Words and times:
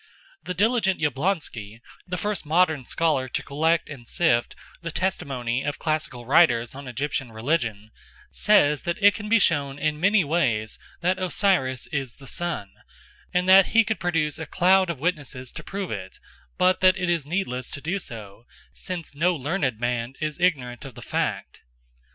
The 0.41 0.55
diligent 0.55 0.99
Jablonski, 0.99 1.79
the 2.07 2.17
first 2.17 2.43
modern 2.43 2.85
scholar 2.85 3.29
to 3.29 3.43
collect 3.43 3.87
and 3.87 4.07
sift 4.07 4.55
the 4.81 4.89
testimony 4.89 5.63
of 5.63 5.77
classical 5.77 6.25
writers 6.25 6.73
on 6.73 6.87
Egyptian 6.87 7.31
religion, 7.31 7.91
says 8.31 8.81
that 8.81 8.97
it 8.99 9.13
can 9.13 9.29
be 9.29 9.37
shown 9.37 9.77
in 9.77 9.99
many 9.99 10.23
ways 10.23 10.79
that 11.01 11.19
Osiris 11.19 11.85
is 11.91 12.15
the 12.15 12.25
sun, 12.25 12.71
and 13.31 13.47
that 13.47 13.67
he 13.77 13.83
could 13.83 13.99
produce 13.99 14.39
a 14.39 14.47
cloud 14.47 14.89
of 14.89 14.97
witnesses 14.99 15.51
to 15.51 15.63
prove 15.63 15.91
it, 15.91 16.17
but 16.57 16.79
that 16.79 16.97
it 16.97 17.07
is 17.07 17.27
needless 17.27 17.69
to 17.69 17.79
do 17.79 17.99
so, 17.99 18.45
since 18.73 19.13
no 19.13 19.35
learned 19.35 19.79
man 19.79 20.15
is 20.19 20.39
ignorant 20.39 20.83
of 20.83 20.95
the 20.95 21.03
fact. 21.03 21.61